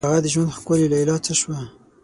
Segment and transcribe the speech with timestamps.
[0.05, 1.59] هغه د ژوند ښکلي لیلا څه شوه؟